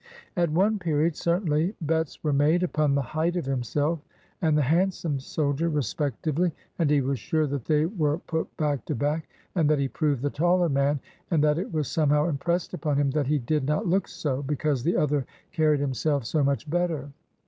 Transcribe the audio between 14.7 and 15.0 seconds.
the